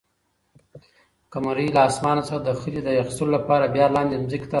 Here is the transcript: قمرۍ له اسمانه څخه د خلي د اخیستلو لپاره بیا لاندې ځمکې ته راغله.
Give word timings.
قمرۍ 1.31 1.67
له 1.75 1.81
اسمانه 1.89 2.21
څخه 2.27 2.41
د 2.47 2.49
خلي 2.59 2.81
د 2.83 2.89
اخیستلو 3.03 3.31
لپاره 3.37 3.65
بیا 3.75 3.85
لاندې 3.95 4.15
ځمکې 4.21 4.29
ته 4.29 4.39
راغله. 4.45 4.49